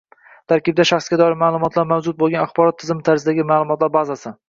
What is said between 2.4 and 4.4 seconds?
axborot tizimi tarzidagi ma’lumotlar bazasi;